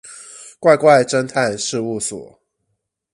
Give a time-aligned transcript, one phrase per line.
[0.59, 2.39] 怪怪偵探事務所